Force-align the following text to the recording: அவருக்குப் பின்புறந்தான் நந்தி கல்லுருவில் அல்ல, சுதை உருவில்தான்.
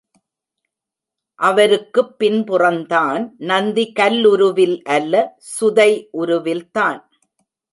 அவருக்குப் 1.39 2.15
பின்புறந்தான் 2.19 3.29
நந்தி 3.37 3.91
கல்லுருவில் 3.99 4.81
அல்ல, 4.81 5.35
சுதை 5.37 5.91
உருவில்தான். 6.13 6.99